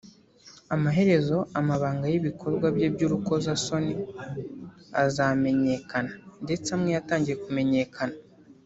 [0.75, 3.93] amaherezo amabanga y’ibikorwa bye by’urukozasoni
[5.03, 6.11] azamenyekana
[6.43, 8.15] ndetse amwe yatangiye kumenyekana